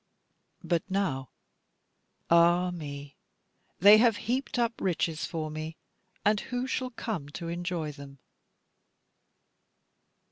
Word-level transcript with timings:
But 0.63 0.81
now. 0.89 1.29
Ah 2.31 2.71
me, 2.71 3.17
they 3.77 3.99
have 3.99 4.17
heaped 4.25 4.57
up 4.57 4.73
riches 4.81 5.25
for 5.27 5.51
me, 5.51 5.77
and 6.25 6.39
who 6.39 6.65
shall 6.65 6.89
come 6.89 7.29
to 7.37 7.49
enjoy 7.49 7.91
them? 7.91 8.17